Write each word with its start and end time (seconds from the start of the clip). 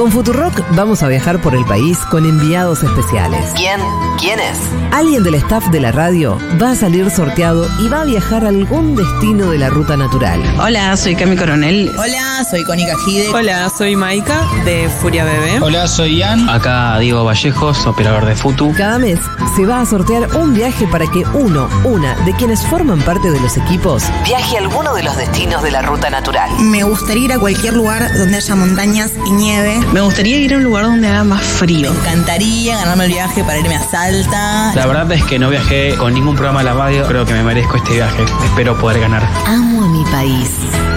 Con 0.00 0.10
Futurock 0.10 0.62
vamos 0.74 1.02
a 1.02 1.08
viajar 1.08 1.42
por 1.42 1.54
el 1.54 1.62
país 1.66 1.98
con 2.10 2.24
enviados 2.24 2.82
especiales. 2.82 3.52
¿Quién? 3.54 3.78
¿Quién 4.18 4.40
es? 4.40 4.58
Alguien 4.92 5.22
del 5.22 5.34
staff 5.34 5.66
de 5.68 5.78
la 5.78 5.92
radio 5.92 6.38
va 6.58 6.70
a 6.70 6.74
salir 6.74 7.10
sorteado 7.10 7.68
y 7.78 7.88
va 7.88 8.00
a 8.00 8.04
viajar 8.06 8.46
a 8.46 8.48
algún 8.48 8.96
destino 8.96 9.50
de 9.50 9.58
la 9.58 9.68
ruta 9.68 9.98
natural. 9.98 10.42
Hola, 10.58 10.96
soy 10.96 11.16
Cami 11.16 11.36
Coronel. 11.36 11.90
Hola, 11.98 12.29
soy 12.44 12.64
Connie 12.64 12.86
Cajide. 12.86 13.28
Hola, 13.28 13.70
soy 13.70 13.96
Maika 13.96 14.46
de 14.64 14.88
Furia 14.88 15.24
Bebé. 15.24 15.60
Hola, 15.60 15.86
soy 15.86 16.18
Ian. 16.18 16.48
Acá 16.48 16.98
Diego 16.98 17.24
Vallejos, 17.24 17.86
operador 17.86 18.24
de 18.24 18.34
Futu. 18.34 18.72
Cada 18.76 18.98
mes 18.98 19.18
se 19.56 19.66
va 19.66 19.80
a 19.80 19.86
sortear 19.86 20.36
un 20.36 20.54
viaje 20.54 20.86
para 20.86 21.06
que 21.06 21.24
uno, 21.34 21.68
una 21.84 22.14
de 22.24 22.32
quienes 22.34 22.64
forman 22.66 23.00
parte 23.00 23.30
de 23.30 23.40
los 23.40 23.56
equipos 23.56 24.04
viaje 24.24 24.56
a 24.56 24.60
alguno 24.60 24.94
de 24.94 25.02
los 25.02 25.16
destinos 25.16 25.62
de 25.62 25.70
la 25.70 25.82
ruta 25.82 26.10
natural. 26.10 26.50
Me 26.60 26.82
gustaría 26.84 27.24
ir 27.24 27.32
a 27.32 27.38
cualquier 27.38 27.74
lugar 27.74 28.16
donde 28.16 28.36
haya 28.36 28.54
montañas 28.54 29.12
y 29.26 29.30
nieve. 29.30 29.80
Me 29.92 30.00
gustaría 30.00 30.38
ir 30.38 30.54
a 30.54 30.58
un 30.58 30.64
lugar 30.64 30.84
donde 30.84 31.08
haga 31.08 31.24
más 31.24 31.42
frío. 31.42 31.92
Me 31.92 31.98
encantaría 31.98 32.76
ganarme 32.76 33.06
el 33.06 33.12
viaje 33.12 33.42
para 33.44 33.58
irme 33.58 33.76
a 33.76 33.82
Salta. 33.82 34.74
La 34.74 34.86
verdad 34.86 35.10
es 35.12 35.24
que 35.24 35.38
no 35.38 35.50
viajé 35.50 35.96
con 35.96 36.14
ningún 36.14 36.34
programa 36.34 36.60
de 36.60 36.66
la 36.66 36.74
radio. 36.74 37.06
Creo 37.06 37.24
que 37.24 37.32
me 37.32 37.42
merezco 37.42 37.76
este 37.76 37.94
viaje. 37.94 38.24
Espero 38.44 38.78
poder 38.78 39.00
ganar. 39.00 39.28
Amo 39.46 39.84
a 39.84 39.88
mi 39.88 40.04
país. 40.04 40.50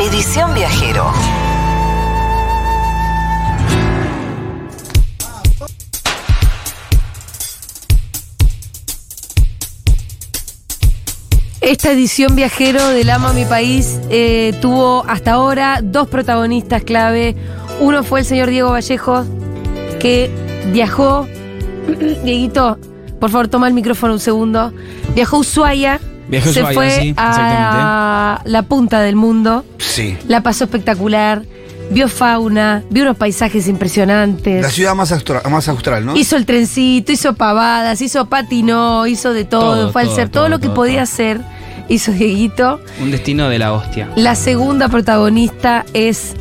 Edición 0.06 0.54
Viajero. 0.54 1.10
Esta 11.62 11.94
edición 11.94 12.36
viajero 12.36 12.86
del 12.90 13.10
Amo 13.12 13.30
a 13.30 13.34
mi 13.34 13.46
país 13.46 13.98
eh, 14.10 14.54
tuvo 14.62 15.06
hasta 15.08 15.32
ahora 15.32 15.80
dos 15.82 16.10
protagonistas 16.10 16.84
clave. 16.84 17.38
Uno 17.80 18.04
fue 18.04 18.20
el 18.20 18.26
señor 18.26 18.50
Diego 18.50 18.72
Vallejos, 18.72 19.26
que 20.02 20.30
viajó. 20.74 21.30
Dieguito, 22.26 22.78
por 23.22 23.30
favor, 23.30 23.48
toma 23.48 23.70
el 23.70 23.74
micrófono 23.74 24.14
un 24.14 24.20
segundo. 24.20 24.74
Viajó 25.16 25.38
Ushuaia. 25.38 26.02
Viajó 26.28 26.52
se 26.52 26.62
Ushuaia, 26.62 26.74
fue 26.74 26.90
sí, 26.90 27.14
a 27.18 28.42
la 28.46 28.62
punta 28.64 29.02
del 29.02 29.16
mundo. 29.16 29.66
Sí. 29.78 30.18
La 30.28 30.42
pasó 30.42 30.66
espectacular. 30.66 31.44
Vio 31.92 32.08
fauna, 32.08 32.82
vio 32.90 33.04
unos 33.04 33.18
paisajes 33.18 33.68
impresionantes. 33.68 34.62
La 34.64 34.70
ciudad 34.70 34.96
más 34.96 35.12
austral, 35.12 35.42
más 35.52 35.68
austral 35.68 36.06
¿no? 36.06 36.16
Hizo 36.16 36.38
el 36.38 36.46
trencito, 36.46 37.12
hizo 37.12 37.36
pavadas, 37.36 38.02
hizo 38.02 38.26
patinó, 38.28 39.06
hizo 39.06 39.34
de 39.34 39.44
todo, 39.44 39.76
Todo, 39.76 39.92
fue 39.92 40.04
al 40.04 40.10
ser 40.10 40.30
todo, 40.30 40.44
todo, 40.44 40.50
lo 40.50 40.60
que 40.60 40.68
todo, 40.68 40.76
podía 40.76 40.94
todo. 40.96 41.04
hacer, 41.04 41.42
hizo 41.90 42.12
Dieguito. 42.14 42.80
Un 43.02 43.12
destino 43.12 43.50
de 43.50 43.60
la 43.60 43.74
hostia. 43.74 44.10
La 44.16 44.34
segunda 44.36 44.88
protagonista 44.88 45.86
es, 45.94 46.34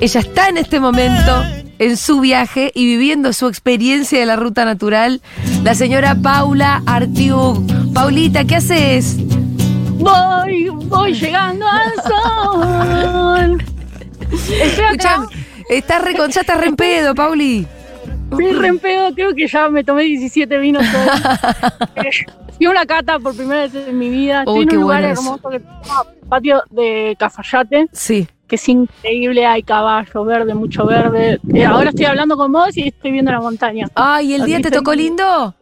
ella 0.00 0.20
está 0.20 0.48
en 0.48 0.58
este 0.58 0.80
momento 0.80 1.44
en 1.78 1.96
su 1.96 2.20
viaje 2.20 2.72
y 2.74 2.84
viviendo 2.84 3.32
su 3.32 3.46
experiencia 3.46 4.18
de 4.18 4.26
la 4.26 4.34
ruta 4.36 4.64
natural, 4.64 5.22
la 5.62 5.74
señora 5.76 6.16
Paula 6.16 6.82
Artiug. 6.86 7.64
Paulita, 7.94 8.44
¿qué 8.44 8.56
haces? 8.56 9.16
Voy, 9.98 10.68
voy 10.68 11.12
llegando 11.14 11.66
al 11.66 11.92
sol. 12.02 13.62
Estoy 14.30 14.84
acá, 14.84 15.26
estás 15.68 16.02
re, 16.02 16.14
ya 16.14 16.40
estás 16.40 16.60
re 16.60 16.66
en 16.68 16.76
pedo, 16.76 17.14
Pauli. 17.14 17.66
estoy 18.30 18.52
re 18.52 18.68
en 18.68 18.78
pedo, 18.78 19.14
creo 19.14 19.34
que 19.34 19.46
ya 19.48 19.68
me 19.68 19.82
tomé 19.84 20.04
17 20.04 20.58
vinos. 20.58 20.84
Eh, 21.96 22.10
Fui 22.56 22.66
a 22.66 22.70
una 22.70 22.86
cata 22.86 23.18
por 23.20 23.36
primera 23.36 23.62
vez 23.62 23.74
en 23.74 23.96
mi 23.98 24.08
vida. 24.08 24.40
Estoy 24.40 24.54
Uy, 24.56 24.62
en 24.64 24.68
qué 24.68 24.76
un 24.76 24.82
lugar 24.82 25.00
bueno 25.02 25.14
hermoso 25.14 25.48
que 25.48 25.58
se 25.60 25.64
llama 25.64 26.02
Patio 26.28 26.62
de 26.70 27.16
Cafayate, 27.18 27.86
Sí. 27.92 28.26
que 28.48 28.56
es 28.56 28.68
increíble, 28.68 29.46
hay 29.46 29.62
caballo 29.62 30.24
verde, 30.24 30.54
mucho 30.54 30.84
verde. 30.84 31.38
Eh, 31.54 31.64
ahora 31.64 31.90
estoy 31.90 32.06
hablando 32.06 32.36
con 32.36 32.50
vos 32.50 32.76
y 32.76 32.88
estoy 32.88 33.12
viendo 33.12 33.30
la 33.30 33.40
montaña. 33.40 33.86
Ay, 33.94 34.34
¿el 34.34 34.44
día 34.44 34.56
te 34.56 34.62
estoy- 34.68 34.78
tocó 34.78 34.94
lindo? 34.94 35.54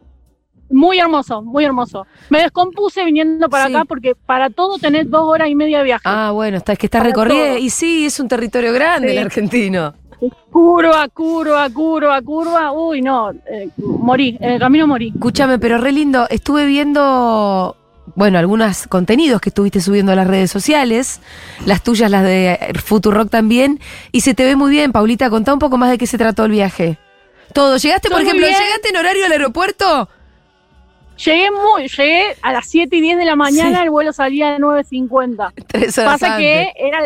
Muy 0.69 0.99
hermoso, 0.99 1.41
muy 1.41 1.63
hermoso. 1.63 2.05
Me 2.29 2.41
descompuse 2.41 3.03
viniendo 3.05 3.49
para 3.49 3.67
Sí. 3.67 3.73
acá 3.75 3.85
porque 3.85 4.15
para 4.15 4.49
todo 4.49 4.77
tenés 4.77 5.09
dos 5.09 5.23
horas 5.23 5.47
y 5.49 5.55
media 5.55 5.77
de 5.79 5.83
viaje. 5.85 6.03
Ah, 6.05 6.31
bueno, 6.31 6.57
está, 6.57 6.73
es 6.73 6.79
que 6.79 6.87
está 6.87 6.99
Para 6.99 7.09
recorrido. 7.09 7.45
todo. 7.45 7.57
Y 7.57 7.69
sí, 7.69 8.05
es 8.05 8.19
un 8.19 8.27
territorio 8.27 8.73
grande 8.73 9.09
Sí. 9.09 9.17
el 9.17 9.23
argentino. 9.23 9.93
Curva, 10.51 11.07
curva, 11.09 11.69
curva, 11.69 12.21
curva. 12.21 12.71
Uy, 12.71 13.01
no, 13.01 13.31
eh, 13.31 13.69
morí, 13.77 14.37
en 14.41 14.51
el 14.51 14.59
camino 14.59 14.87
morí. 14.87 15.09
Escúchame, 15.13 15.59
pero 15.59 15.77
re 15.77 15.91
lindo. 15.91 16.27
Estuve 16.29 16.65
viendo, 16.65 17.77
bueno, 18.15 18.39
algunos 18.39 18.87
contenidos 18.87 19.39
que 19.39 19.49
estuviste 19.49 19.79
subiendo 19.79 20.11
a 20.11 20.15
las 20.15 20.27
redes 20.27 20.49
sociales, 20.51 21.21
las 21.65 21.83
tuyas, 21.83 22.09
las 22.09 22.23
de 22.23 22.57
Futurock 22.83 23.29
también, 23.29 23.79
y 24.11 24.21
se 24.21 24.33
te 24.33 24.43
ve 24.43 24.55
muy 24.55 24.71
bien, 24.71 24.91
Paulita. 24.91 25.29
Contá 25.29 25.53
un 25.53 25.59
poco 25.59 25.77
más 25.77 25.91
de 25.91 25.97
qué 25.97 26.07
se 26.07 26.17
trató 26.17 26.45
el 26.45 26.51
viaje. 26.51 26.97
Todo. 27.53 27.77
¿Llegaste, 27.77 28.09
por 28.09 28.19
Estoy 28.21 28.37
ejemplo, 28.37 28.47
llegaste 28.47 28.89
en 28.89 28.97
horario 28.97 29.25
al 29.25 29.31
aeropuerto? 29.31 30.09
Llegué 31.23 31.49
muy, 31.51 31.87
llegué 31.87 32.35
a 32.41 32.51
las 32.53 32.67
7 32.67 32.95
y 32.95 33.01
10 33.01 33.17
de 33.17 33.25
la 33.25 33.35
mañana, 33.35 33.77
Sí. 33.79 33.83
el 33.83 33.89
vuelo 33.89 34.13
salía 34.13 34.55
a 34.55 34.59
9.50. 34.59 35.51
Tres 35.67 35.97
horas 35.97 36.13
Pasa 36.13 36.35
antes. 36.35 36.45
que 36.47 36.73
era 36.87 36.99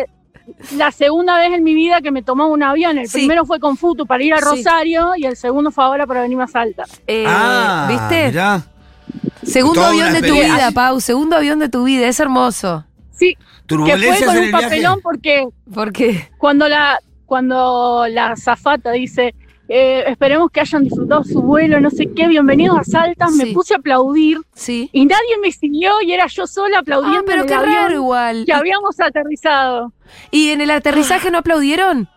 la 0.76 0.90
segunda 0.92 1.38
vez 1.38 1.52
en 1.52 1.62
mi 1.64 1.74
vida 1.74 2.00
que 2.02 2.10
me 2.10 2.22
tomaba 2.22 2.50
un 2.50 2.62
avión. 2.62 2.98
El 2.98 3.08
Sí. 3.08 3.18
primero 3.18 3.44
fue 3.46 3.58
con 3.60 3.76
Futu 3.76 4.06
para 4.06 4.22
ir 4.22 4.34
a 4.34 4.38
Sí. 4.38 4.44
Rosario 4.44 5.12
y 5.16 5.24
el 5.24 5.36
segundo 5.36 5.70
fue 5.70 5.84
ahora 5.84 6.06
para 6.06 6.22
venirme 6.22 6.44
a 6.44 6.48
Salta. 6.48 6.84
Eh, 7.06 7.24
ah, 7.26 7.86
¿Viste? 7.88 8.28
mirá. 8.28 8.62
Segundo 9.42 9.80
Toda 9.80 9.88
avión 9.90 10.12
de 10.12 10.22
tu 10.22 10.34
vida, 10.34 10.70
Pau. 10.72 11.00
Segundo 11.00 11.36
avión 11.36 11.58
de 11.58 11.68
tu 11.68 11.84
vida. 11.84 12.06
Es 12.06 12.20
hermoso. 12.20 12.84
Sí, 13.10 13.36
que 13.66 13.74
fue 13.76 13.86
con 14.26 14.36
un 14.36 14.42
el 14.42 14.48
viaje. 14.50 14.64
papelón 14.64 15.00
porque 15.02 15.46
Porque. 15.72 16.28
cuando 16.38 16.68
la, 16.68 16.98
cuando 17.26 18.06
la 18.08 18.36
zafata 18.36 18.90
dice, 18.92 19.34
eh, 19.68 20.04
esperemos 20.08 20.50
que 20.50 20.60
hayan 20.60 20.84
disfrutado 20.84 21.24
su 21.24 21.40
vuelo, 21.40 21.80
no 21.80 21.90
sé 21.90 22.10
qué, 22.14 22.26
bienvenidos 22.28 22.78
a 22.78 22.84
Salta, 22.84 23.28
Sí. 23.28 23.36
me 23.38 23.46
puse 23.52 23.74
a 23.74 23.78
aplaudir 23.78 24.38
Sí. 24.54 24.90
y 24.92 25.06
nadie 25.06 25.38
me 25.40 25.50
siguió 25.52 26.02
y 26.02 26.12
era 26.12 26.26
yo 26.26 26.46
sola 26.46 26.80
aplaudiendo 26.80 27.20
Ah, 27.20 27.24
pero 27.26 27.46
qué 27.46 27.56
raro 27.56 27.94
igual. 27.94 28.44
que 28.44 28.52
habíamos 28.52 28.98
aterrizado. 29.00 29.92
¿Y 30.30 30.50
en 30.50 30.60
el 30.60 30.70
aterrizaje 30.70 31.30
no 31.30 31.38
aplaudieron? 31.38 32.08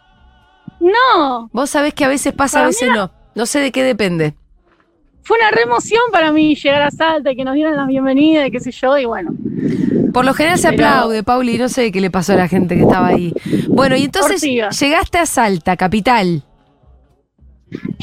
No, 0.80 1.50
Vos 1.54 1.70
sabés 1.70 1.94
que 1.94 2.04
a 2.06 2.10
veces 2.10 2.34
pasa, 2.34 2.64
a 2.64 2.68
veces 2.68 2.90
no. 2.90 3.12
No 3.34 3.46
sé 3.46 3.60
de 3.60 3.72
qué 3.72 3.84
depende. 3.84 4.36
fue 5.24 5.38
una 5.40 5.50
re 5.50 5.64
emoción 5.64 6.02
para 6.12 6.32
mí 6.32 6.54
llegar 6.56 6.84
a 6.84 6.92
Salta 6.92 7.32
y 7.32 7.36
que 7.36 7.44
nos 7.44 7.56
dieran 7.56 7.76
la 7.76 7.86
bienvenida 7.88 8.46
y 8.46 8.52
qué 8.52 8.60
sé 8.60 8.72
yo, 8.72 8.96
y 8.98 9.06
bueno. 9.06 9.32
Por 10.14 10.24
lo 10.24 10.34
general 10.36 10.60
se 10.60 10.70
Pero- 10.72 10.86
aplaude, 10.88 11.24
Pauli, 11.24 11.58
no 11.58 11.68
sé 11.68 11.92
qué 11.92 12.00
le 12.00 12.12
pasó 12.12 12.34
a 12.34 12.36
la 12.36 12.48
gente 12.48 12.76
que 12.76 12.84
estaba 12.84 13.08
ahí. 13.08 13.34
Bueno, 13.68 13.96
y 13.96 14.04
entonces 14.04 14.42
llegaste 14.42 15.18
a 15.18 15.26
Salta, 15.26 15.76
capital. 15.78 16.44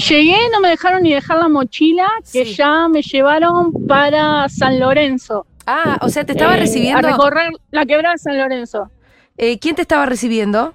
Llegué, 0.09 0.37
no 0.53 0.60
me 0.60 0.69
dejaron 0.69 1.03
ni 1.03 1.12
dejar 1.12 1.38
la 1.38 1.49
mochila, 1.49 2.09
que 2.33 2.44
Sí. 2.44 2.55
ya 2.55 2.88
me 2.88 3.03
llevaron 3.03 3.72
para 3.87 4.49
San 4.49 4.78
Lorenzo. 4.81 5.47
Ah, 5.66 5.99
o 6.03 6.09
sea, 6.09 6.25
te 6.25 6.33
estaba 6.33 6.56
eh, 6.56 6.60
recibiendo. 6.60 7.06
A 7.06 7.10
recorrer 7.12 7.53
la 7.71 7.87
quebrada 7.87 8.15
de 8.15 8.19
San 8.19 8.37
Lorenzo. 8.38 8.91
Eh, 9.37 9.59
¿Quién 9.59 9.75
te 9.77 9.82
estaba 9.82 10.06
recibiendo? 10.06 10.75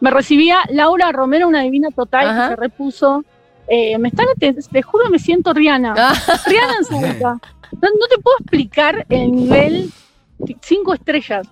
Me 0.00 0.10
recibía 0.10 0.58
Laura 0.70 1.10
Romero, 1.12 1.48
una 1.48 1.62
divina 1.62 1.88
total, 1.90 2.28
Ajá. 2.28 2.42
que 2.48 2.54
se 2.54 2.60
repuso. 2.60 3.24
Eh, 3.68 3.98
me 3.98 4.08
están, 4.08 4.26
te, 4.38 4.52
te 4.54 4.82
juro, 4.82 5.08
me 5.10 5.18
siento 5.18 5.52
Rihanna. 5.52 5.94
Ah, 5.96 6.14
Rihanna 6.46 6.74
en 6.78 6.84
Salta. 6.84 7.38
No, 7.72 7.88
no 7.98 8.06
te 8.08 8.18
puedo 8.22 8.36
explicar 8.38 9.04
el 9.08 9.32
nivel 9.32 9.90
cinco 10.62 10.94
estrellas. 10.94 11.48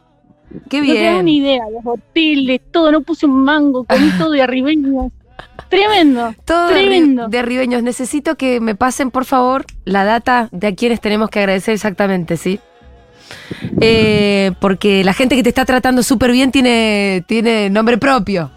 qué 0.70 0.80
No 0.82 0.92
tengo 0.92 1.22
ni 1.22 1.40
bien. 1.40 1.44
idea. 1.62 1.64
Los 1.70 1.84
hoteles, 1.84 2.60
todo, 2.70 2.92
no 2.92 3.00
puse 3.00 3.26
un 3.26 3.42
mango, 3.42 3.82
comí 3.84 4.08
todo 4.18 4.30
de 4.30 4.42
arribeños. 4.42 5.10
Tremendo. 5.68 6.34
Todo 6.44 6.68
de, 6.68 6.74
tremendo. 6.74 7.28
de 7.28 7.42
ribeños. 7.42 7.82
Necesito 7.82 8.36
que 8.36 8.60
me 8.60 8.74
pasen, 8.74 9.10
por 9.10 9.24
favor, 9.24 9.64
la 9.84 10.04
data 10.04 10.48
de 10.52 10.68
a 10.68 10.74
quienes 10.74 11.00
tenemos 11.00 11.30
que 11.30 11.40
agradecer 11.40 11.74
exactamente, 11.74 12.36
¿sí? 12.36 12.60
Eh, 13.80 14.52
porque 14.60 15.02
la 15.04 15.12
gente 15.14 15.34
que 15.36 15.42
te 15.42 15.48
está 15.48 15.64
tratando 15.64 16.02
súper 16.02 16.32
bien 16.32 16.52
tiene, 16.52 17.24
tiene 17.26 17.70
nombre 17.70 17.98
propio. 17.98 18.50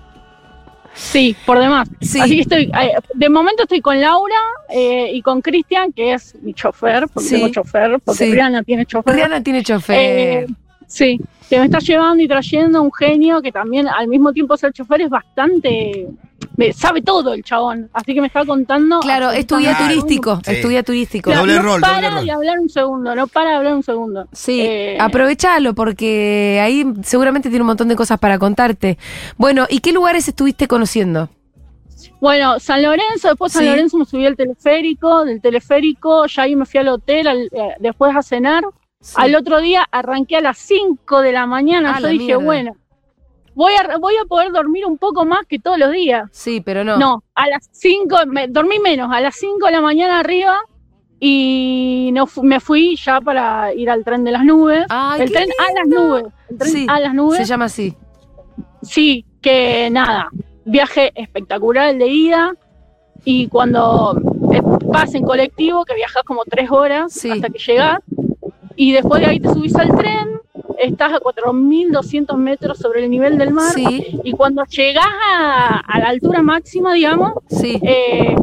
Sí, 0.94 1.36
por 1.46 1.60
demás. 1.60 1.88
Sí. 2.02 2.20
Así 2.20 2.36
que 2.36 2.42
estoy, 2.42 2.72
de 3.14 3.30
momento 3.30 3.64
estoy 3.64 3.82
con 3.82 4.02
Laura 4.02 4.36
eh, 4.70 5.12
y 5.14 5.22
con 5.22 5.42
Cristian, 5.42 5.94
que 5.94 6.14
es 6.14 6.36
mi 6.42 6.54
chofer, 6.54 7.06
porque 7.14 7.30
Sí. 7.30 7.36
tengo 7.36 7.50
chofer, 7.50 8.00
porque 8.04 8.26
Sí. 8.26 8.38
Tiene 8.66 8.86
chofer. 8.86 9.16
Rihanna 9.16 9.44
tiene 9.44 9.64
chofer. 9.64 9.96
Eh, 10.00 10.48
sí, 10.88 11.20
que 11.50 11.60
me 11.60 11.66
está 11.66 11.80
llevando 11.80 12.24
y 12.24 12.28
trayendo 12.28 12.82
un 12.82 12.92
genio 12.92 13.42
que 13.44 13.52
también 13.52 13.88
al 13.88 14.08
mismo 14.08 14.34
tiempo 14.34 14.58
ser 14.58 14.74
chofer 14.74 15.02
es 15.02 15.10
bastante 15.10 16.08
me 16.56 16.72
sabe 16.74 17.02
todo 17.02 17.34
el 17.34 17.44
chabón, 17.44 17.90
así 17.94 18.14
que 18.14 18.22
me 18.22 18.28
está 18.28 18.46
contando. 18.46 19.00
Claro, 19.00 19.32
es 19.32 19.46
tu 19.48 19.58
guía 19.58 19.76
Claro. 19.76 19.94
turístico, 19.94 20.42
Sí. 20.44 20.52
es 20.52 20.62
tu 20.62 20.70
guía 20.70 20.84
turístico. 20.84 21.30
Claro, 21.32 21.42
Doble 21.42 21.56
no 21.56 21.62
rol, 21.64 21.82
para 21.82 21.96
doble 21.96 22.10
rol. 22.10 22.26
de 22.26 22.32
hablar 22.32 22.60
un 22.60 22.70
segundo, 22.70 23.16
no 23.16 23.28
para 23.28 23.50
de 23.52 23.56
hablar 23.58 23.74
un 23.76 23.84
segundo. 23.84 24.28
Sí, 24.34 24.62
Eh, 24.62 24.98
aprovechalo 25.00 25.74
porque 25.74 26.60
ahí 26.64 26.86
seguramente 27.04 27.50
tiene 27.50 27.62
un 27.62 27.68
montón 27.68 27.88
de 27.88 27.96
cosas 27.96 28.20
para 28.20 28.38
contarte. 28.40 28.98
Bueno, 29.38 29.66
¿y 29.70 29.80
qué 29.80 29.92
lugares 29.92 30.28
estuviste 30.28 30.68
conociendo? 30.68 31.30
Bueno, 32.20 32.60
San 32.60 32.82
Lorenzo, 32.84 33.28
después 33.30 33.52
San 33.54 33.64
Sí. 33.64 33.70
Lorenzo 33.70 33.98
me 33.98 34.06
subí 34.06 34.26
al 34.26 34.36
teleférico, 34.36 35.26
del 35.26 35.42
teleférico 35.42 36.26
ya 36.28 36.44
ahí 36.44 36.56
me 36.56 36.66
fui 36.66 36.80
al 36.80 36.88
hotel, 36.90 37.28
al- 37.28 37.50
eh, 37.52 37.76
después 37.80 38.16
a 38.16 38.22
cenar. 38.22 38.64
Al 39.16 39.36
otro 39.36 39.62
día 39.62 39.86
arranqué 39.92 40.38
a 40.38 40.42
las 40.42 40.58
5 40.58 41.22
de 41.22 41.32
la 41.32 41.46
mañana, 41.46 41.92
Ah, 41.96 42.00
yo 42.00 42.08
la 42.08 42.12
dije, 42.12 42.26
mierda. 42.26 42.44
bueno, 42.44 42.76
voy 43.58 43.74
a, 43.74 43.98
voy 43.98 44.14
a 44.24 44.26
poder 44.26 44.52
dormir 44.52 44.86
un 44.86 44.98
poco 45.00 45.26
más 45.26 45.46
que 45.48 45.58
todos 45.58 45.80
los 45.80 45.92
días. 45.92 46.30
Sí, 46.32 46.62
pero 46.62 46.84
no. 46.84 46.98
No, 46.98 47.24
a 47.34 47.48
las 47.50 47.68
5, 47.72 48.16
me, 48.28 48.48
dormí 48.48 48.78
menos, 48.80 49.10
a 49.12 49.20
las 49.20 49.36
5 49.36 49.66
de 49.66 49.72
la 49.72 49.82
mañana 49.82 50.20
arriba 50.20 50.60
y 51.20 52.12
no 52.14 52.28
me 52.44 52.60
fui 52.60 52.96
ya 52.96 53.20
para 53.20 53.74
ir 53.74 53.90
al 53.90 54.04
tren 54.04 54.24
de 54.24 54.32
las 54.32 54.44
nubes. 54.46 54.86
Ay, 54.90 55.22
el 55.22 55.32
tren 55.32 55.50
a 55.60 55.74
las 55.80 55.88
nubes, 55.88 56.26
el 56.50 56.58
tren 56.60 56.72
Sí, 56.72 56.86
a 56.88 57.00
las 57.00 57.10
Se 57.12 57.16
nubes. 57.16 57.48
llama 57.48 57.66
así. 57.66 57.96
Sí, 58.84 59.26
que 59.42 59.90
nada, 59.90 60.30
viaje 60.66 61.12
espectacular 61.16 61.90
el 61.90 61.98
de 62.00 62.08
ida 62.08 62.54
y 63.26 63.48
cuando 63.48 64.22
eh, 64.54 64.62
vas 64.86 65.16
en 65.16 65.24
colectivo, 65.24 65.84
que 65.84 65.96
viajas 65.96 66.22
como 66.24 66.44
tres 66.46 66.70
horas 66.70 67.12
Sí. 67.12 67.32
hasta 67.32 67.50
que 67.50 67.58
llegas, 67.58 67.98
y 68.76 68.92
después 68.94 69.20
de 69.22 69.28
ahí 69.28 69.40
te 69.40 69.50
subís 69.52 69.76
al 69.76 69.98
tren, 69.98 70.40
estás 70.80 71.14
a 71.14 71.20
4.200 71.20 72.36
metros 72.38 72.78
sobre 72.78 73.04
el 73.04 73.10
nivel 73.10 73.38
del 73.38 73.52
mar, 73.52 73.72
Sí, 73.74 74.20
y 74.24 74.32
cuando 74.32 74.64
llegás 74.66 75.06
a, 75.32 75.80
a 75.80 76.00
la 76.00 76.10
altura 76.10 76.42
máxima, 76.42 76.94
digamos, 76.94 77.34
sí. 77.50 77.80
eh, 77.84 78.36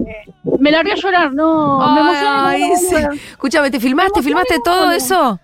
me 0.58 0.70
largué 0.70 0.92
a 0.92 0.96
llorar, 0.96 1.32
no, 1.32 1.78
me 1.94 2.00
emocioné. 2.00 2.28
Ay, 2.28 2.72
sí. 2.76 2.96
Escúchame, 3.31 3.70
¿te 3.70 3.81
filmaste? 3.81 4.22
¿Filmaste 4.22 4.56
todo 4.64 4.90
eso? 4.90 5.38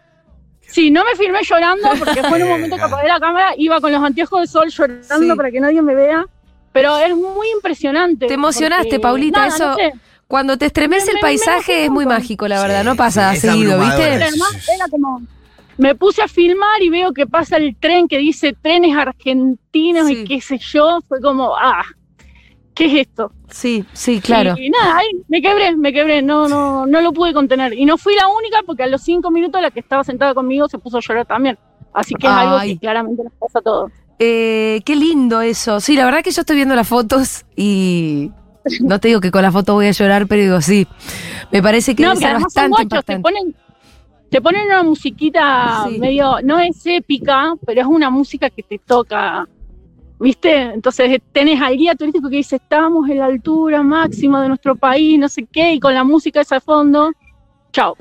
Sí, 0.67 0.91
no 0.91 1.05
me 1.05 1.17
filmé 1.17 1.41
llorando 1.43 1.89
porque 1.99 2.23
fue 2.23 2.39
en 2.39 2.45
un 2.45 2.49
momento 2.51 2.77
que 2.77 2.83
apagué 2.83 3.09
la 3.09 3.19
cámara, 3.19 3.55
iba 3.57 3.81
con 3.81 3.91
los 3.93 4.03
anteojos 4.03 4.41
de 4.43 4.47
sol 4.47 4.69
llorando 4.71 5.33
Sí. 5.33 5.37
para 5.37 5.51
que 5.51 5.61
nadie 5.61 5.83
me 5.83 5.95
vea. 5.95 6.25
Pero 6.73 6.97
es 6.99 7.15
muy 7.17 7.49
impresionante. 7.57 8.29
Te 8.29 8.35
emocionaste, 8.35 8.85
porque- 8.85 9.01
Paulita, 9.01 9.47
nada, 9.47 9.49
no 9.51 9.55
eso- 9.57 9.75
sé. 9.75 9.93
Cuando 10.29 10.57
te 10.57 10.67
estremece 10.67 11.07
Me- 11.07 11.11
el 11.11 11.15
me- 11.17 11.19
me 11.19 11.23
paisaje 11.23 11.85
es 11.87 11.91
muy 11.91 12.07
mágico, 12.07 12.47
la 12.47 12.63
verdad. 12.63 12.83
Sí, 12.83 12.87
no 12.87 12.95
pasa 12.95 13.35
seguido. 13.35 13.81
¿viste? 13.81 14.13
Era 14.15 14.29
como. 14.89 15.21
Me 15.81 15.95
puse 15.95 16.23
a 16.23 16.29
filmar 16.29 16.83
y 16.83 16.91
veo 16.91 17.13
que 17.13 17.27
pasa 17.27 17.57
el 17.57 17.75
tren 17.77 18.07
que 18.07 18.19
dice 18.19 18.53
trenes 18.53 18.95
argentinos 18.97 20.07
Sí. 20.09 20.13
y 20.19 20.25
qué 20.25 20.41
sé 20.41 20.59
yo. 20.59 21.01
Fue 21.09 21.21
como, 21.21 21.57
ah, 21.57 21.85
¿qué 22.75 22.85
es 22.87 23.09
esto? 23.09 23.33
Sí, 23.49 23.85
sí, 23.93 24.21
claro. 24.21 24.55
Y, 24.59 24.69
nada, 24.71 24.99
ahí 24.99 25.07
me 25.29 25.41
quebré, 25.41 25.75
me 25.77 25.93
quebré. 25.93 26.23
No, 26.23 26.49
no, 26.49 26.87
no 26.87 27.01
lo 27.01 27.13
pude 27.13 27.33
contener. 27.33 27.73
Y 27.73 27.85
no 27.87 27.97
fui 27.99 28.15
la 28.15 28.29
única 28.29 28.59
porque 28.67 28.83
a 28.83 28.87
los 28.89 29.03
cinco 29.03 29.31
minutos 29.31 29.61
la 29.63 29.71
que 29.71 29.81
estaba 29.81 30.05
sentada 30.05 30.35
conmigo 30.35 30.69
se 30.69 30.79
puso 30.79 30.99
a 30.99 31.01
llorar 31.01 31.27
también. 31.27 31.59
Así 31.95 32.15
que 32.15 32.27
es 32.27 32.33
algo 32.33 32.57
Ay. 32.57 32.75
que 32.75 32.81
claramente 32.81 33.25
nos 33.25 33.33
pasa 33.33 33.59
a 33.59 33.63
todos. 33.63 33.91
Eh, 34.19 34.83
qué 34.85 34.95
lindo 34.97 35.41
eso. 35.41 35.81
Sí, 35.81 35.97
la 35.97 36.05
verdad 36.05 36.23
que 36.23 36.31
yo 36.31 36.43
estoy 36.43 36.57
viendo 36.57 36.77
las 36.77 36.87
fotos 36.87 37.47
y 37.57 38.31
no 38.83 39.01
te 39.01 39.09
digo 39.09 39.21
que 39.21 39.31
con 39.31 39.41
la 39.43 39.51
foto 39.51 39.73
voy 39.75 39.87
a 39.87 39.93
llorar, 39.93 40.27
pero 40.27 40.43
digo 40.43 40.61
sí. 40.61 40.87
Me 41.51 41.63
parece 41.63 41.97
que 41.97 42.03
No, 42.03 42.11
debe 42.11 42.17
porque 42.21 42.27
ser 42.27 42.35
además 42.37 42.53
son 42.53 42.71
bastante 42.71 42.95
guachos, 42.95 43.05
te 43.07 43.13
impactante. 43.15 43.23
ponen, 43.23 43.57
te 44.31 44.41
ponen 44.41 44.67
una 44.67 44.83
musiquita 44.83 45.85
Sí. 45.89 45.99
medio, 45.99 46.37
no 46.43 46.59
es 46.59 46.81
épica, 46.87 47.55
pero 47.67 47.81
es 47.81 47.87
una 47.87 48.11
música 48.11 48.49
que 48.49 48.63
te 48.63 48.79
toca, 48.79 49.47
¿viste? 50.19 50.55
Entonces 50.63 51.21
tenés 51.33 51.61
al 51.61 51.77
guía 51.77 51.95
turístico 51.95 52.29
que 52.31 52.37
dice, 52.37 52.57
estamos 52.57 53.09
en 53.11 53.19
la 53.19 53.27
altura 53.27 53.83
máxima 53.83 54.41
de 54.43 54.49
nuestro 54.49 54.77
país, 54.77 55.19
no 55.19 55.29
sé 55.29 55.47
qué, 55.51 55.75
y 55.75 55.81
con 55.81 55.93
la 55.95 56.05
música 56.05 56.41
esa 56.41 56.57
de 56.57 56.61
fondo, 56.61 57.11
chao. 57.73 57.97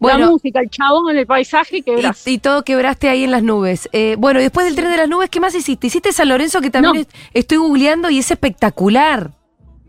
la 0.00 0.18
música, 0.18 0.60
el 0.60 0.68
chabón, 0.68 1.16
el 1.16 1.26
paisaje, 1.26 1.82
que 1.82 1.94
y, 2.26 2.30
y 2.30 2.38
todo 2.38 2.64
quebraste 2.64 3.08
ahí 3.08 3.22
en 3.24 3.30
las 3.30 3.42
nubes. 3.42 3.88
Eh, 3.92 4.16
bueno, 4.18 4.40
y 4.40 4.42
después 4.42 4.66
del 4.66 4.74
tren 4.74 4.90
de 4.90 4.96
las 4.96 5.08
nubes, 5.08 5.30
¿qué 5.30 5.38
más 5.40 5.54
hiciste? 5.54 5.86
Hiciste 5.86 6.12
San 6.12 6.28
Lorenzo, 6.28 6.60
que 6.60 6.70
también 6.70 6.94
No. 6.94 7.00
es- 7.00 7.08
estoy 7.32 7.58
googleando 7.58 8.10
y 8.10 8.18
es 8.18 8.30
espectacular. 8.30 9.30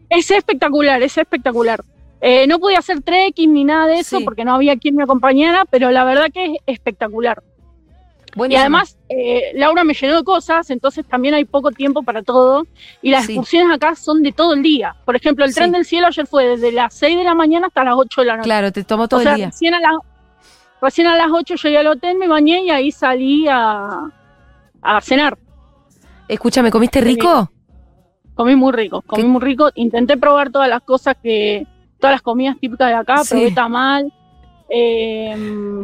Es 0.09 0.29
espectacular, 0.29 1.01
es 1.01 1.17
espectacular. 1.17 1.83
Eh, 2.25 2.47
no 2.47 2.57
pude 2.57 2.77
hacer 2.77 3.01
trekking 3.01 3.51
ni 3.53 3.65
nada 3.65 3.85
de 3.87 3.99
eso 3.99 4.19
Sí. 4.19 4.23
porque 4.23 4.45
no 4.45 4.55
había 4.55 4.77
quien 4.77 4.95
me 4.95 5.03
acompañara, 5.03 5.65
pero 5.69 5.91
la 5.91 6.05
verdad 6.05 6.27
que 6.33 6.45
es 6.45 6.51
espectacular. 6.65 7.43
Y 8.49 8.55
además, 8.55 8.97
eh, 9.09 9.51
Laura 9.55 9.83
me 9.83 9.93
llenó 9.93 10.15
de 10.15 10.23
cosas, 10.23 10.69
entonces 10.71 11.05
también 11.05 11.35
hay 11.35 11.43
poco 11.45 11.69
tiempo 11.71 12.01
para 12.01 12.23
todo. 12.23 12.65
Y 13.01 13.11
las 13.11 13.25
Sí. 13.25 13.33
excursiones 13.33 13.75
acá 13.75 13.93
son 13.95 14.23
de 14.23 14.31
todo 14.31 14.53
el 14.53 14.63
día. 14.63 14.95
Por 15.05 15.15
ejemplo, 15.17 15.43
el 15.45 15.51
Sí. 15.51 15.57
tren 15.59 15.71
del 15.73 15.83
cielo 15.85 16.07
ayer 16.07 16.25
fue 16.25 16.47
desde 16.47 16.71
las 16.71 16.93
6 16.95 17.15
de 17.17 17.23
la 17.25 17.35
mañana 17.35 17.67
hasta 17.67 17.83
las 17.83 17.93
8 17.97 18.21
de 18.21 18.27
la 18.27 18.37
noche. 18.37 18.45
Claro, 18.45 18.71
te 18.71 18.83
tomó 18.85 19.07
todo 19.07 19.19
o 19.19 19.23
sea, 19.23 19.33
el 19.33 19.37
día. 19.37 19.45
Recién 19.47 19.73
a, 19.75 19.79
la- 19.81 19.99
recién 20.81 21.07
a 21.07 21.15
las 21.17 21.27
8 21.31 21.55
llegué 21.55 21.77
al 21.77 21.87
hotel, 21.87 22.17
me 22.17 22.27
bañé 22.27 22.61
y 22.63 22.69
ahí 22.71 22.91
salí 22.91 23.47
a, 23.49 23.99
a 24.81 25.01
cenar. 25.01 25.37
Escúchame, 26.27 26.71
¿comiste 26.71 27.01
rico? 27.01 27.51
Comí 28.33 28.55
muy 28.55 28.71
rico, 28.71 29.03
comí 29.05 29.23
¿Qué? 29.23 29.27
muy 29.29 29.41
rico. 29.41 29.69
Intenté 29.75 30.17
probar 30.17 30.49
todas 30.51 30.69
las 30.69 30.81
cosas 30.81 31.15
que, 31.21 31.67
todas 32.03 32.15
las 32.15 32.21
comidas 32.21 32.57
típicas 32.59 32.89
de 32.89 32.95
acá, 32.95 33.23
Sí. 33.23 33.29
probé 33.29 33.51
tamal, 33.51 34.11
eh, 34.69 35.33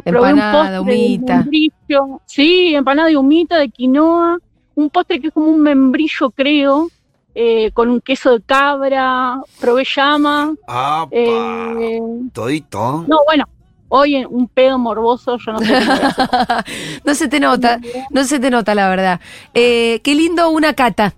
probé 0.04 0.32
un 0.32 0.38
Empanada, 0.38 0.52
postre 0.52 0.72
de 0.72 0.80
humita. 0.80 1.36
membrillo. 1.36 2.20
Sí, 2.26 2.74
empanada 2.74 3.08
de 3.08 3.16
humita, 3.16 3.56
de 3.56 3.70
quinoa, 3.70 4.38
un 4.74 4.90
postre 4.90 5.18
que 5.18 5.28
es 5.28 5.32
como 5.32 5.46
un 5.46 5.60
membrillo, 5.60 6.28
creo, 6.30 6.88
eh, 7.34 7.70
con 7.72 7.88
un 7.88 8.00
queso 8.02 8.32
de 8.32 8.42
cabra, 8.42 9.40
probé 9.60 9.84
llama. 9.96 10.54
¡Apa! 10.66 11.08
eh, 11.12 12.00
Todito. 12.34 13.04
no, 13.08 13.18
bueno, 13.26 13.44
hoy 13.88 14.16
en 14.16 14.26
un 14.28 14.46
pedo 14.48 14.78
morboso, 14.78 15.38
yo 15.38 15.52
no 15.52 15.58
sé 15.60 15.72
no 17.04 17.14
se 17.14 17.28
te 17.28 17.40
nota, 17.40 17.80
no 18.10 18.24
se 18.24 18.38
te 18.40 18.50
nota, 18.50 18.74
la 18.74 18.88
verdad. 18.90 19.20
Eh, 19.54 20.00
qué 20.04 20.14
lindo 20.14 20.50
una 20.50 20.74
cata. 20.74 21.14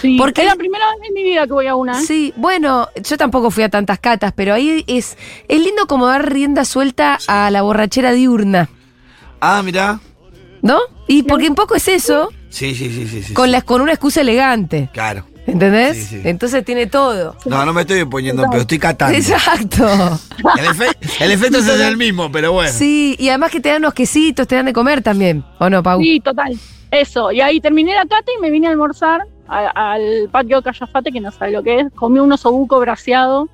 Sí, 0.00 0.16
Porque- 0.18 0.42
es 0.42 0.46
la 0.46 0.56
primera 0.56 0.84
vez 0.90 1.08
en 1.08 1.14
mi 1.14 1.22
vida 1.22 1.46
que 1.46 1.52
voy 1.52 1.66
a 1.66 1.74
una. 1.74 1.98
¿eh? 1.98 2.02
Sí, 2.04 2.32
bueno, 2.36 2.88
yo 3.02 3.16
tampoco 3.16 3.50
fui 3.50 3.62
a 3.64 3.68
tantas 3.68 3.98
catas, 3.98 4.32
pero 4.34 4.54
ahí 4.54 4.84
es, 4.86 5.16
es 5.48 5.60
lindo 5.60 5.86
como 5.86 6.06
dar 6.06 6.30
rienda 6.32 6.64
suelta 6.64 7.18
a 7.26 7.50
la 7.50 7.62
borrachera 7.62 8.12
diurna, 8.12 8.68
Ah, 9.40 9.62
mirá. 9.64 10.00
¿no? 10.62 10.78
Y 11.08 11.22
porque 11.22 11.48
un 11.48 11.54
poco 11.54 11.74
es 11.76 11.86
eso, 11.88 12.30
Sí, 12.50 12.74
sí, 12.74 12.90
sí, 12.90 13.06
sí. 13.08 13.22
sí, 13.22 13.34
con, 13.34 13.50
la, 13.52 13.62
con 13.62 13.80
una 13.80 13.92
excusa 13.92 14.20
elegante, 14.22 14.88
Claro. 14.92 15.26
¿Entendés? 15.46 15.96
Sí, 15.96 16.02
sí. 16.04 16.20
Entonces 16.24 16.64
tiene 16.64 16.86
todo. 16.86 17.36
No, 17.46 17.64
no 17.64 17.72
me 17.72 17.82
estoy 17.82 18.04
poniendo, 18.04 18.44
pero 18.50 18.62
estoy 18.62 18.78
catando. 18.78 19.16
Exacto. 19.16 19.86
El, 20.58 20.66
efe- 20.66 20.96
el 21.20 21.30
efecto 21.32 21.58
es 21.58 21.68
el 21.68 21.96
mismo, 21.96 22.30
pero 22.30 22.52
bueno. 22.52 22.70
Sí, 22.72 23.16
y 23.18 23.28
además 23.28 23.50
que 23.50 23.60
te 23.60 23.68
dan 23.70 23.78
unos 23.82 23.94
quesitos, 23.94 24.46
te 24.46 24.54
dan 24.56 24.66
de 24.66 24.72
comer 24.72 25.02
también, 25.02 25.44
¿o 25.58 25.68
no, 25.70 25.82
Pau? 25.82 26.00
Sí, 26.00 26.20
total. 26.20 26.58
Eso. 26.90 27.32
Y 27.32 27.40
ahí 27.40 27.60
terminé 27.60 27.94
la 27.94 28.02
cata 28.02 28.30
y 28.36 28.40
me 28.40 28.50
vine 28.50 28.66
a 28.66 28.70
almorzar 28.70 29.22
a- 29.48 29.92
al 29.92 30.28
patio 30.30 30.62
Callafate, 30.62 31.12
que 31.12 31.20
no 31.20 31.30
sabe 31.30 31.52
lo 31.52 31.62
que 31.62 31.80
es. 31.80 31.86
Comí 31.94 32.18
un 32.18 32.32
osobuco 32.32 32.78
braseado 32.80 33.48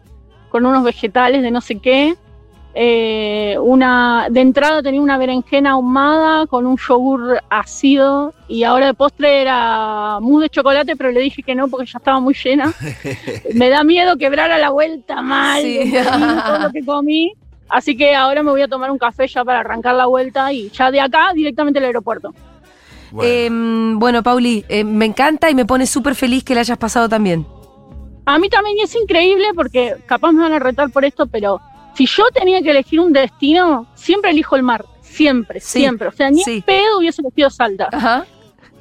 con 0.51 0.67
unos 0.67 0.85
vegetales 0.85 1.43
de 1.43 1.51
no 1.51 1.61
sé 1.61 1.79
qué. 1.79 2.15
Eh, 2.75 3.57
una 3.61 4.29
De 4.31 4.41
entrada 4.41 4.83
tenía 4.83 5.01
una 5.03 5.19
berenjena 5.19 5.73
ahumada 5.73 6.47
con 6.47 6.67
un 6.67 6.77
yogur 6.79 7.41
ácido. 7.51 8.33
Y 8.49 8.65
ahora 8.65 8.87
de 8.87 8.95
postre 8.95 9.43
era 9.43 10.19
mousse 10.21 10.45
de 10.45 10.49
chocolate, 10.51 10.97
pero 10.97 11.11
le 11.11 11.21
dije 11.21 11.43
que 11.43 11.55
no 11.55 11.69
porque 11.69 11.87
ya 11.87 11.99
estaba 11.99 12.21
muy 12.21 12.35
llena. 12.35 12.73
me 13.55 13.69
da 13.69 13.85
miedo 13.85 14.17
quebrar 14.17 14.51
a 14.51 14.59
la 14.59 14.71
vuelta 14.71 15.21
mal 15.23 15.63
Sí. 15.63 15.93
todo 15.93 16.59
lo 16.59 16.71
que 16.71 16.85
comí. 16.85 17.33
Así 17.69 17.97
que 17.97 18.15
ahora 18.15 18.43
me 18.43 18.51
voy 18.51 18.61
a 18.63 18.69
tomar 18.69 18.91
un 18.91 18.99
café 18.99 19.27
ya 19.27 19.45
para 19.45 19.61
arrancar 19.61 19.95
la 19.95 20.07
vuelta 20.07 20.53
y 20.53 20.69
ya 20.71 20.91
de 20.91 21.01
acá 21.01 21.33
directamente 21.35 21.79
al 21.79 21.87
aeropuerto. 21.87 22.35
Bueno. 23.11 23.99
Bueno, 23.99 24.23
Pauli, 24.23 24.65
eh, 24.69 24.85
me 24.85 25.05
encanta 25.07 25.51
y 25.51 25.55
me 25.55 25.65
pone 25.67 25.87
súper 25.87 26.15
feliz 26.15 26.45
que 26.45 26.55
la 26.55 26.61
hayas 26.61 26.79
pasado 26.79 27.09
también. 27.09 27.47
A 28.25 28.39
mí 28.39 28.49
también 28.49 28.77
es 28.83 28.95
increíble 28.95 29.47
porque 29.55 29.97
capaz 30.07 30.33
me 30.33 30.43
van 30.43 30.53
a 30.53 30.59
retar 30.59 30.91
por 30.91 31.05
esto, 31.05 31.27
pero 31.27 31.61
si 31.95 32.07
yo 32.07 32.25
tenía 32.35 32.61
que 32.63 32.71
elegir 32.71 33.01
un 33.01 33.13
destino, 33.13 33.87
siempre 33.95 34.31
elijo 34.31 34.57
el 34.57 34.63
mar. 34.63 34.85
Siempre, 35.03 35.61
Sí, 35.61 35.81
siempre. 35.81 36.09
O 36.09 36.13
sea, 36.13 36.31
ni 36.31 36.43
sí. 36.43 36.63
pedo 36.67 36.99
hubiese 36.99 37.21
elegido 37.23 37.51
Salta. 37.51 37.89
Ajá. 37.93 38.25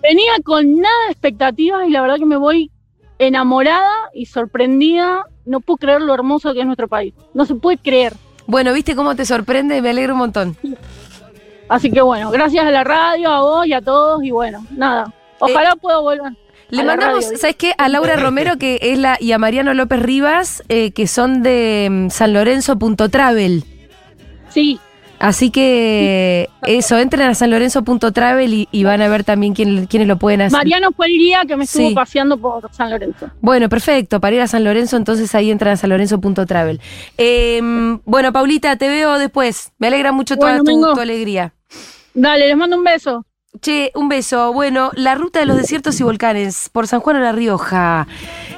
Venía 0.02 0.32
con 0.44 0.78
nada 0.78 0.96
de 1.08 1.12
expectativas 1.12 1.88
y 1.88 1.92
la 1.92 2.02
verdad 2.02 2.16
que 2.18 2.26
me 2.26 2.38
voy 2.38 2.72
enamorada 3.20 3.92
y 4.14 4.26
sorprendida. 4.26 5.26
No 5.46 5.60
puedo 5.60 5.78
creer 5.78 6.02
lo 6.02 6.14
hermoso 6.14 6.54
que 6.54 6.62
es 6.62 6.66
nuestro 6.66 6.88
país. 6.88 7.14
No 7.34 7.46
se 7.46 7.56
puede 7.56 7.78
creer. 7.78 8.14
Bueno, 8.48 8.74
¿viste 8.74 8.96
cómo 8.96 9.16
te 9.16 9.26
sorprende? 9.26 9.82
Me 9.82 9.90
alegro 9.90 10.14
un 10.14 10.20
montón. 10.20 10.58
Así 11.70 11.92
que 11.92 12.02
bueno, 12.02 12.32
gracias 12.32 12.66
a 12.66 12.72
la 12.72 12.84
radio, 12.84 13.30
a 13.30 13.42
vos 13.42 13.68
y 13.68 13.74
a 13.74 13.82
todos. 13.82 14.24
Y 14.24 14.32
bueno, 14.32 14.66
nada. 14.72 15.14
Ojalá 15.40 15.76
pueda 15.76 16.00
volver. 16.00 16.32
Le 16.72 16.84
mandamos, 16.84 17.26
radio. 17.26 17.38
¿sabes 17.38 17.56
qué? 17.58 17.74
A 17.78 17.88
Laura 17.90 18.16
Romero, 18.16 18.58
que 18.58 18.80
es 18.82 18.98
la, 18.98 19.18
y 19.20 19.32
a 19.34 19.38
Mariano 19.38 19.74
López 19.74 20.00
Rivas, 20.02 20.64
eh, 20.70 20.92
que 20.92 21.06
son 21.08 21.44
de 21.44 21.88
mm, 21.92 22.10
San 22.10 22.34
Lorenzo.travel. 22.34 23.64
Sí, 24.50 24.80
Así 25.20 25.52
que 25.52 26.50
eso, 26.64 26.98
entren 26.98 27.30
a 27.30 27.36
sanlorenzo.travel 27.36 28.54
y, 28.56 28.68
y 28.72 28.84
van 28.86 29.04
a 29.04 29.08
ver 29.08 29.24
también 29.24 29.54
quién, 29.54 29.86
quiénes 29.86 30.08
lo 30.08 30.18
pueden 30.18 30.42
hacer. 30.42 30.58
Mariano 30.58 30.92
fue 30.94 31.06
el 31.06 31.12
guía 31.14 31.44
que 31.48 31.56
me 31.56 31.66
estuvo 31.66 31.90
Sí. 31.90 31.94
paseando 31.94 32.38
por 32.38 32.74
San 32.74 32.90
Lorenzo. 32.90 33.30
Bueno, 33.40 33.70
perfecto. 33.70 34.20
Para 34.20 34.38
ir 34.38 34.42
a 34.42 34.48
San 34.48 34.64
Lorenzo, 34.64 34.98
entonces 34.98 35.36
ahí 35.36 35.52
entran 35.52 35.74
a 35.74 35.78
sanlorenzo.travel. 35.78 36.82
Eh, 37.20 37.62
bueno, 38.04 38.34
Paulita, 38.34 38.76
te 38.78 38.90
veo 38.90 39.20
después. 39.20 39.72
Me 39.78 39.88
alegra 39.88 40.12
mucho 40.12 40.38
toda 40.38 40.54
Bueno, 40.54 40.64
tu, 40.64 40.72
vengo. 40.72 40.94
tu 40.96 41.02
alegría. 41.02 41.54
Dale, 42.16 42.48
les 42.48 42.58
mando 42.58 42.78
un 42.78 42.84
beso. 42.84 43.24
Che, 43.60 43.92
un 43.96 44.08
beso. 44.08 44.54
Bueno, 44.54 44.92
la 44.96 45.14
ruta 45.16 45.40
de 45.40 45.46
los 45.46 45.58
desiertos 45.58 46.00
y 46.00 46.04
volcanes 46.04 46.70
por 46.72 46.88
San 46.88 47.02
Juan 47.02 47.18
a 47.18 47.20
La 47.20 47.32
Rioja. 47.34 48.08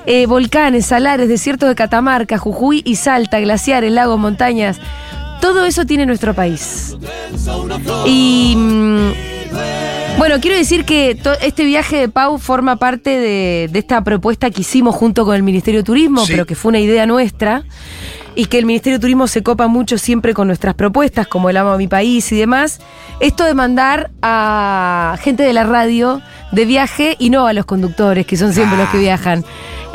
Eh, 0.05 0.27
volcanes, 0.27 0.85
salares, 0.85 1.27
desiertos 1.27 1.67
de 1.67 1.75
Catamarca, 1.75 2.37
Jujuy 2.37 2.83
y 2.85 2.95
Salta, 2.95 3.39
glaciares, 3.39 3.91
lagos, 3.91 4.19
montañas. 4.19 4.79
Todo 5.41 5.65
eso 5.65 5.85
tiene 5.85 6.05
nuestro 6.05 6.33
país. 6.33 6.95
Y 8.05 8.53
mm, 8.55 9.11
bueno, 10.19 10.35
quiero 10.39 10.55
decir 10.55 10.85
que 10.85 11.19
este 11.41 11.65
viaje 11.65 11.97
de 11.97 12.07
Pau 12.09 12.37
forma 12.37 12.75
parte 12.77 13.09
de, 13.19 13.69
de 13.71 13.79
esta 13.79 14.03
propuesta 14.03 14.51
que 14.51 14.61
hicimos 14.61 14.95
junto 14.95 15.25
con 15.25 15.35
el 15.35 15.43
Ministerio 15.43 15.79
de 15.81 15.85
Turismo, 15.85 16.23
Sí. 16.25 16.31
pero 16.33 16.45
que 16.45 16.55
fue 16.55 16.69
una 16.69 16.79
idea 16.79 17.05
nuestra. 17.07 17.63
Y 18.35 18.45
que 18.45 18.57
el 18.57 18.65
Ministerio 18.65 18.97
de 18.97 19.01
Turismo 19.01 19.27
se 19.27 19.43
copa 19.43 19.67
mucho 19.67 19.97
siempre 19.97 20.33
con 20.33 20.47
nuestras 20.47 20.73
propuestas, 20.73 21.27
como 21.27 21.49
el 21.49 21.57
Amo 21.57 21.71
a 21.71 21.77
mi 21.77 21.87
país 21.87 22.31
y 22.31 22.37
demás. 22.37 22.79
Esto 23.19 23.43
de 23.45 23.53
mandar 23.53 24.09
a 24.23 25.17
gente 25.21 25.43
de 25.43 25.53
la 25.53 25.63
radio 25.65 26.21
de 26.51 26.65
viaje 26.65 27.15
y 27.19 27.29
no 27.29 27.45
a 27.45 27.53
los 27.53 27.65
conductores, 27.65 28.25
que 28.25 28.35
son 28.37 28.51
siempre 28.53 28.77
los 28.77 28.89
que 28.89 28.97
viajan. 28.97 29.45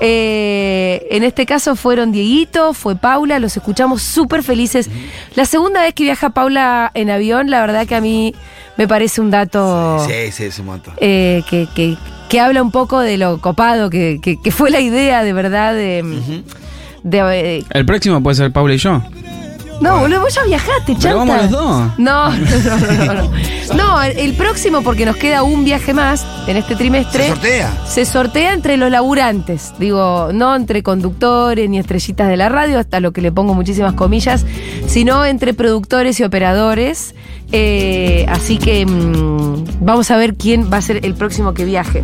Eh, 0.00 1.06
en 1.10 1.24
este 1.24 1.44
caso 1.46 1.74
fueron 1.74 2.12
Dieguito, 2.12 2.72
fue 2.74 2.94
Paula, 2.94 3.40
los 3.40 3.56
escuchamos 3.56 4.02
súper 4.02 4.44
felices. 4.44 4.88
La 5.34 5.44
segunda 5.44 5.82
vez 5.82 5.92
que 5.94 6.04
viaja 6.04 6.30
Paula 6.30 6.90
en 6.94 7.10
avión, 7.10 7.50
la 7.50 7.60
verdad 7.60 7.86
que 7.86 7.96
a 7.96 8.00
mí 8.00 8.34
me 8.76 8.86
parece 8.86 9.20
un 9.20 9.30
dato 9.32 9.98
Sí, 10.08 10.30
sí, 10.30 10.44
es 10.44 10.58
un 10.60 10.66
montón. 10.66 10.94
eh, 10.98 11.42
que, 11.50 11.66
que- 11.74 11.96
que 12.28 12.40
habla 12.40 12.62
un 12.62 12.70
poco 12.70 13.00
de 13.00 13.16
lo 13.16 13.40
copado 13.40 13.88
que, 13.88 14.20
que- 14.22 14.50
fue 14.52 14.70
la 14.70 14.80
idea 14.80 15.24
de 15.24 15.32
verdad 15.32 15.72
de... 15.74 16.42
de, 17.10 17.58
eh, 17.58 17.64
El 17.70 17.86
próximo 17.86 18.22
puede 18.22 18.36
ser 18.36 18.52
Paula 18.52 18.74
y 18.74 18.78
yo. 18.78 19.02
no, 19.80 20.00
boludo, 20.00 20.20
vos 20.20 20.34
ya 20.34 20.42
viajaste, 20.44 20.92
chanta. 20.94 21.08
Pero 21.08 21.18
vamos 21.18 21.36
los 21.42 21.50
dos. 21.50 21.92
No, 21.98 22.30
no, 22.30 22.36
no, 22.36 23.04
no, 23.04 23.14
no. 23.14 23.30
No, 23.76 24.02
el, 24.02 24.18
el 24.18 24.34
próximo, 24.34 24.82
porque 24.82 25.04
nos 25.04 25.16
queda 25.16 25.42
un 25.42 25.64
viaje 25.64 25.92
más 25.92 26.24
en 26.46 26.56
este 26.56 26.74
trimestre. 26.74 27.24
¿Se 27.24 27.28
sortea? 27.30 27.72
Se 27.86 28.04
sortea 28.06 28.52
entre 28.54 28.76
los 28.78 28.90
laburantes, 28.90 29.72
digo, 29.78 30.30
no 30.32 30.56
entre 30.56 30.82
conductores 30.82 31.68
ni 31.68 31.78
estrellitas 31.78 32.28
de 32.28 32.36
la 32.38 32.48
radio, 32.48 32.78
hasta 32.78 33.00
lo 33.00 33.12
que 33.12 33.20
le 33.20 33.30
pongo 33.30 33.52
muchísimas 33.54 33.92
comillas, 33.92 34.46
sino 34.86 35.24
entre 35.26 35.52
productores 35.54 36.18
y 36.20 36.24
operadores. 36.24 37.14
Eh, 37.50 38.26
así 38.28 38.58
que 38.58 38.84
mm, 38.84 39.78
vamos 39.80 40.10
a 40.10 40.18
ver 40.18 40.34
quién 40.34 40.70
va 40.72 40.78
a 40.78 40.82
ser 40.82 41.04
el 41.04 41.14
próximo 41.14 41.54
que 41.54 41.64
viaje. 41.64 42.02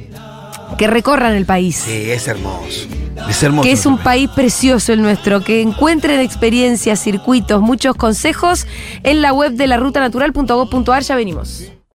Que 0.79 0.87
recorran 0.87 1.35
el 1.35 1.47
país. 1.47 1.77
Sí, 1.77 2.11
es 2.11 2.29
hermoso. 2.29 2.89
Es 3.29 3.43
hermoso. 3.43 3.63
Que 3.63 3.73
es 3.73 3.87
un 3.87 3.99
país 3.99 4.29
precioso 4.31 4.93
el 4.93 5.03
nuestro, 5.03 5.43
que 5.43 5.61
encuentren 5.61 6.21
experiencias, 6.21 7.01
circuitos, 7.01 7.61
muchos 7.61 7.95
consejos 7.95 8.67
en 9.03 9.23
la 9.23 9.33
web 9.33 9.53
de 9.53 9.67
la 9.67 9.77
rutanatural.gov.ar. 9.77 11.03
Ya 11.03 11.17
venimos. 11.17 11.65